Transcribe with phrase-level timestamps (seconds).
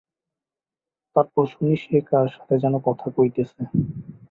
[1.15, 3.61] তারপর শুনি সে কার সাথে যেন কথা কইতেছে।